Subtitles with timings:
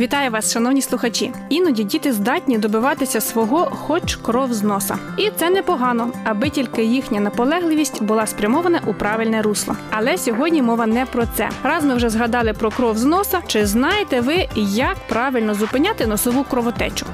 [0.00, 1.32] Вітаю вас, шановні слухачі.
[1.48, 4.98] Іноді діти здатні добиватися свого, хоч кров з носа.
[5.16, 9.76] І це непогано, аби тільки їхня наполегливість була спрямована у правильне русло.
[9.90, 11.50] Але сьогодні мова не про це.
[11.62, 13.40] Раз ми вже згадали про кров з носа.
[13.46, 17.06] Чи знаєте ви, як правильно зупиняти носову кровотечу?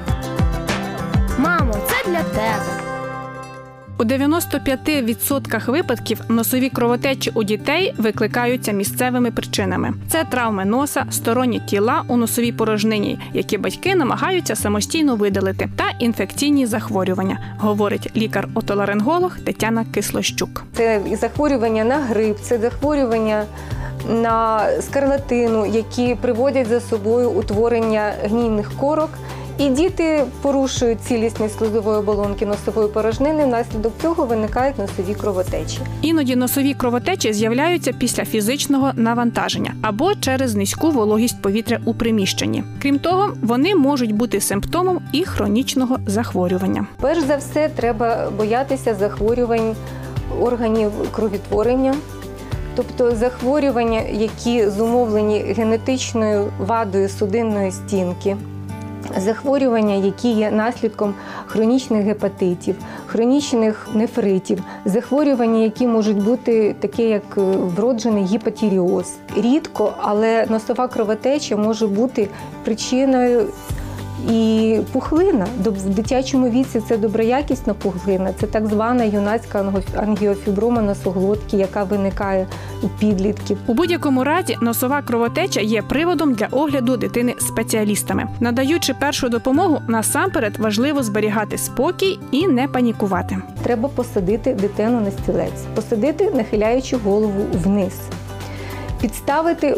[1.37, 2.86] Мамо, це для тебе.
[3.99, 12.03] У 95% випадків носові кровотечі у дітей викликаються місцевими причинами: це травми носа, сторонні тіла
[12.07, 20.63] у носовій порожнині, які батьки намагаються самостійно видалити, та інфекційні захворювання, говорить лікар-отоларинголог Тетяна Кислощук.
[20.73, 23.45] Це захворювання на грип, це захворювання
[24.09, 29.09] на скарлатину, які приводять за собою утворення гнійних корок.
[29.57, 33.45] І діти порушують цілісність слизової оболонки носової порожнини.
[33.45, 35.79] Внаслідок цього виникають носові кровотечі.
[36.01, 42.63] Іноді носові кровотечі з'являються після фізичного навантаження або через низьку вологість повітря у приміщенні.
[42.81, 46.87] Крім того, вони можуть бути симптомом і хронічного захворювання.
[47.01, 49.75] Перш за все, треба боятися захворювань
[50.41, 51.95] органів кровотворення,
[52.75, 58.37] тобто захворювання, які зумовлені генетичною вадою судинної стінки.
[59.17, 61.13] Захворювання, які є наслідком
[61.47, 67.41] хронічних гепатитів, хронічних нефритів, захворювання, які можуть бути таке, як е,
[67.75, 69.15] вроджений гіпотіріоз.
[69.37, 72.27] Рідко, але носова кровотеча може бути
[72.63, 73.47] причиною
[74.29, 75.47] і пухлина.
[75.65, 82.47] В дитячому віці це доброякісна пухлина, це так звана юнацька ангіофіброма носоглотки, яка виникає
[82.83, 83.57] у підлітків.
[83.67, 88.27] У будь-якому разі носова кровотеча є приводом для огляду дитини спеціалістами.
[88.39, 93.37] Надаючи першу допомогу, насамперед важливо зберігати спокій і не панікувати.
[93.63, 97.93] Треба посадити дитину на стілець, посадити, нахиляючи голову вниз.
[99.01, 99.77] Підставити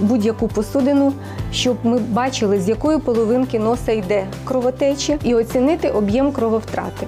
[0.00, 1.12] будь-яку посудину,
[1.52, 7.06] щоб ми бачили, з якої половинки носа йде кровотеча, і оцінити об'єм крововтрати.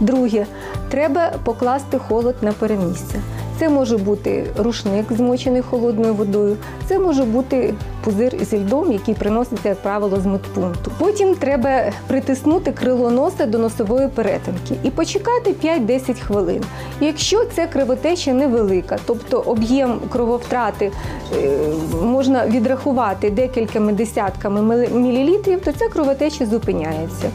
[0.00, 0.46] Друге,
[0.88, 3.18] треба покласти холод на перемістя.
[3.58, 7.74] Це може бути рушник, змочений холодною водою, це може бути
[8.04, 10.90] пузир зі льдом, який приноситься, як правило, з медпункту.
[10.98, 16.62] Потім треба притиснути крило носа до носової перетинки і почекати 5-10 хвилин.
[17.00, 20.92] Якщо ця кровотеча невелика, тобто об'єм крововтрати
[21.36, 21.58] е,
[22.02, 27.30] можна відрахувати декількома десятками мілілітрів, то ця кровотеча зупиняється.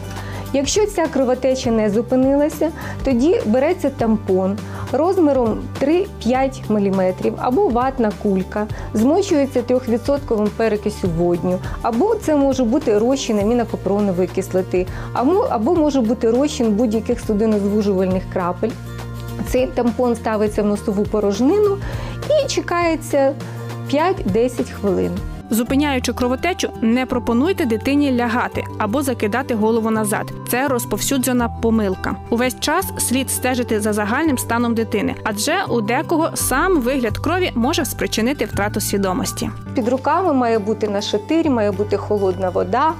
[0.52, 2.70] Якщо ця кровотеча не зупинилася,
[3.04, 4.58] тоді береться тампон
[4.92, 13.38] розміром 3-5 мм або ватна кулька, змочується 3% перекисю водню, або це може бути розчин
[13.38, 14.86] амінокопронової кислоти,
[15.50, 18.70] або, може бути розчин будь-яких судинозвужувальних крапель.
[19.48, 21.76] Цей тампон ставиться в носову порожнину
[22.28, 23.34] і чекається
[23.92, 25.10] 5-10 хвилин.
[25.50, 30.32] Зупиняючи кровотечу, не пропонуйте дитині лягати або закидати голову назад.
[30.50, 32.16] Це розповсюджена помилка.
[32.30, 37.84] Увесь час слід стежити за загальним станом дитини, адже у декого сам вигляд крові може
[37.84, 39.50] спричинити втрату свідомості.
[39.74, 42.92] Під руками має бути на шатирі, має бути холодна вода,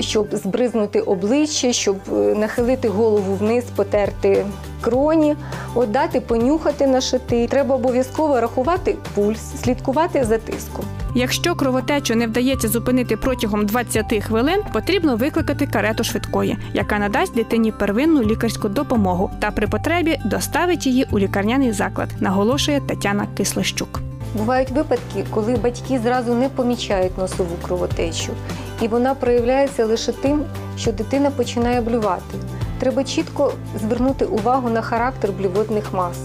[0.00, 4.46] щоб збризнути обличчя, щоб е, нахилити голову вниз, потерти
[4.80, 5.36] кроні,
[5.74, 7.46] от дати понюхати на шатирі.
[7.46, 10.84] Треба обов'язково рахувати пульс, слідкувати за тиском.
[11.14, 17.72] Якщо кровотечу не вдається зупинити протягом 20 хвилин, потрібно викликати карету швидкої, яка надасть дитині
[17.72, 24.11] первинну лікарську допомогу та при потребі доставить її у лікарняний заклад, наголошує Тетяна Кислощук.
[24.34, 28.32] Бувають випадки, коли батьки зразу не помічають носову кровотечу,
[28.80, 30.44] і вона проявляється лише тим,
[30.78, 32.38] що дитина починає блювати.
[32.80, 36.18] Треба чітко звернути увагу на характер блювотних мас.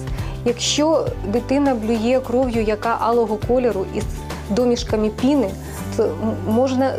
[0.45, 4.03] Якщо дитина блює кров'ю, яка алого кольору із
[4.49, 5.49] домішками піни,
[6.47, 6.93] можна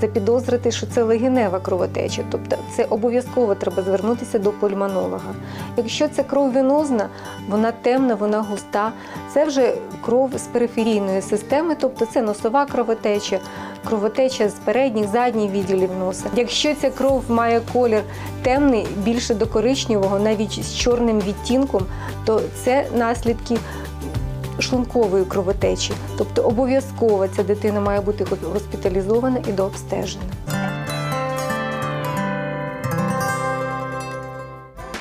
[0.00, 2.22] запідозрити, що це легенева кровотеча.
[2.30, 5.34] Тобто це обов'язково треба звернутися до пульмонолога.
[5.76, 7.08] Якщо це кров венозна,
[7.48, 8.92] вона темна, вона густа,
[9.34, 13.38] це вже кров з периферійної системи, тобто це носова кровотеча,
[13.84, 16.24] кровотеча з передніх, задніх відділів носа.
[16.36, 18.02] Якщо ця кров має колір
[18.42, 21.82] темний, більше до коричневого, навіть з чорним відтінком,
[22.24, 23.56] то це наслідки
[24.58, 25.92] шлункової кровотечі.
[26.18, 30.24] Тобто обов'язково ця дитина має бути госпіталізована і дообстежена.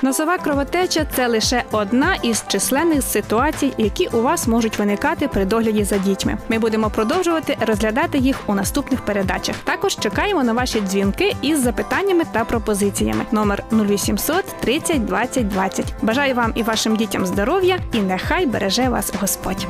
[0.06, 5.84] Носова кровотеча це лише одна із численних ситуацій, які у вас можуть виникати при догляді
[5.84, 6.38] за дітьми.
[6.50, 9.56] Ми будемо продовжувати розглядати їх у наступних передачах.
[9.64, 13.26] Також чекаємо на ваші дзвінки із запитаннями та пропозиціями.
[13.32, 15.94] Номер 0800 30 20 20.
[16.02, 19.68] Бажаю вам і вашим дітям здоров'я, і нехай береже вас Господь.